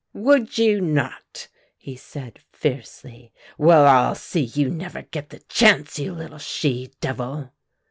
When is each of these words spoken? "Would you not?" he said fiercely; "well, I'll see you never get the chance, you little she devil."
"Would 0.13 0.57
you 0.57 0.81
not?" 0.81 1.47
he 1.77 1.95
said 1.95 2.39
fiercely; 2.51 3.31
"well, 3.59 3.85
I'll 3.85 4.15
see 4.15 4.41
you 4.41 4.71
never 4.71 5.03
get 5.03 5.29
the 5.29 5.41
chance, 5.41 5.99
you 5.99 6.11
little 6.13 6.39
she 6.39 6.89
devil." 7.01 7.51